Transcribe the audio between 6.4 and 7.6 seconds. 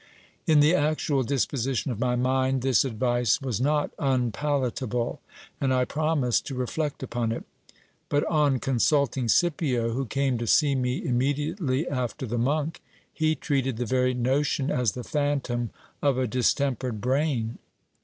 to reflect upon it.